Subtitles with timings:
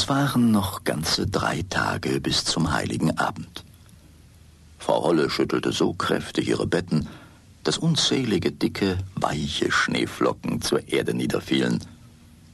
[0.00, 3.66] Es waren noch ganze drei Tage bis zum heiligen Abend.
[4.78, 7.06] Frau Holle schüttelte so kräftig ihre Betten,
[7.64, 11.84] dass unzählige dicke, weiche Schneeflocken zur Erde niederfielen.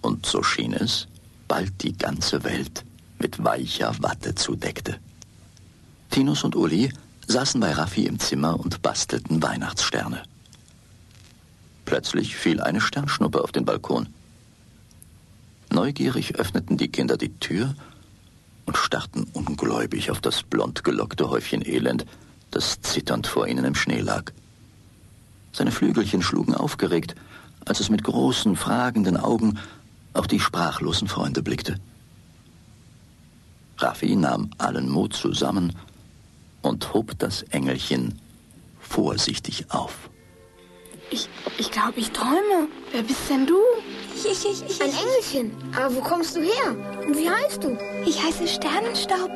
[0.00, 1.06] Und so schien es,
[1.46, 2.84] bald die ganze Welt
[3.20, 4.98] mit weicher Watte zudeckte.
[6.10, 6.92] Tinus und Uli
[7.28, 10.24] saßen bei Raffi im Zimmer und bastelten Weihnachtssterne.
[11.84, 14.08] Plötzlich fiel eine Sternschnuppe auf den Balkon.
[15.78, 17.72] Neugierig öffneten die Kinder die Tür
[18.66, 22.04] und starrten ungläubig auf das blond gelockte Häufchen Elend,
[22.50, 24.32] das zitternd vor ihnen im Schnee lag.
[25.52, 27.14] Seine Flügelchen schlugen aufgeregt,
[27.64, 29.60] als es mit großen, fragenden Augen
[30.14, 31.76] auf die sprachlosen Freunde blickte.
[33.76, 35.76] Raffi nahm allen Mut zusammen
[36.60, 38.18] und hob das Engelchen
[38.80, 40.10] vorsichtig auf.
[41.10, 42.68] Ich, ich glaube, ich träume.
[42.92, 43.56] Wer bist denn du?
[44.14, 44.82] Ich, ich, ich, ich.
[44.82, 45.52] Ein Engelchen.
[45.74, 46.76] Aber wo kommst du her?
[47.06, 47.78] Und wie heißt du?
[48.04, 49.30] Ich heiße Sternenstaub.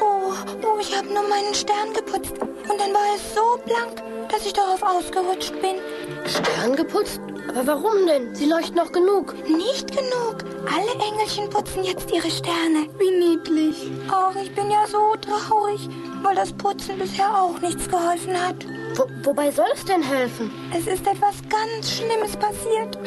[0.00, 2.32] Oh, oh, ich habe nur meinen Stern geputzt.
[2.40, 5.76] Und dann war es so blank, dass ich darauf ausgerutscht bin.
[6.24, 7.20] Stern geputzt?
[7.48, 8.34] Aber warum denn?
[8.34, 9.34] Sie leuchten noch genug.
[9.48, 10.44] Nicht genug.
[10.66, 12.88] Alle Engelchen putzen jetzt ihre Sterne.
[12.98, 13.90] Wie niedlich.
[14.10, 15.88] Ach, ich bin ja so traurig,
[16.22, 18.56] weil das Putzen bisher auch nichts geholfen hat.
[18.96, 20.50] Wo, wobei soll es denn helfen?
[20.72, 22.98] Es ist etwas ganz Schlimmes passiert.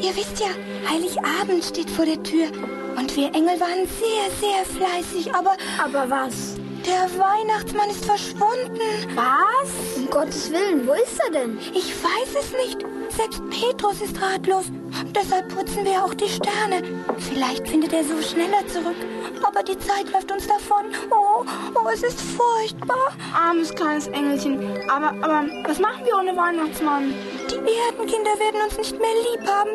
[0.00, 0.48] Ihr wisst ja,
[0.88, 2.46] Heiligabend steht vor der Tür.
[2.96, 5.56] Und wir Engel waren sehr, sehr fleißig, aber...
[5.82, 6.56] Aber was?
[6.86, 8.80] Der Weihnachtsmann ist verschwunden.
[9.14, 9.96] Was?
[9.96, 11.58] Um Gottes Willen, wo ist er denn?
[11.74, 12.86] Ich weiß es nicht.
[13.10, 14.66] Selbst Petrus ist ratlos.
[15.12, 16.82] Deshalb putzen wir auch die Sterne.
[17.18, 18.96] Vielleicht findet er so schneller zurück.
[19.42, 20.84] Aber die Zeit läuft uns davon.
[21.10, 23.12] Oh, oh, es ist furchtbar.
[23.34, 24.60] Armes kleines Engelchen.
[24.88, 27.14] Aber, aber, was machen wir ohne Weihnachtsmann?
[27.50, 29.70] Die Erdenkinder werden uns nicht mehr lieb haben.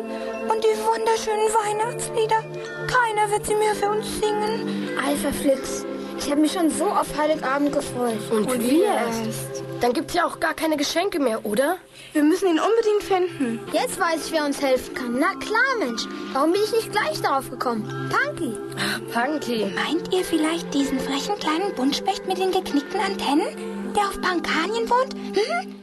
[0.50, 2.42] Und die wunderschönen Weihnachtslieder.
[2.86, 4.88] Keiner wird sie mehr für uns singen.
[5.06, 5.84] Alpha-Flix.
[6.18, 8.18] Ich habe mich schon so auf Heiligabend gefreut.
[8.30, 9.62] Und, Und wir erst.
[9.82, 11.76] Dann gibt's ja auch gar keine Geschenke mehr, oder?
[12.12, 13.58] Wir müssen ihn unbedingt finden.
[13.72, 15.18] Jetzt weiß ich, wer uns helfen kann.
[15.18, 16.06] Na klar, Mensch.
[16.32, 18.08] Warum bin ich nicht gleich darauf gekommen?
[18.08, 18.56] Punky.
[18.78, 19.66] Ach, Punky.
[19.74, 25.14] Meint ihr vielleicht diesen frechen kleinen Buntspecht mit den geknickten Antennen, der auf Pankanien wohnt?
[25.14, 25.74] Hm?